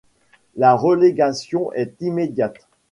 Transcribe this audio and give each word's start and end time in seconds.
La 0.57 0.73
relégation 0.73 1.71
est 1.73 1.93
immédiate. 2.01 2.57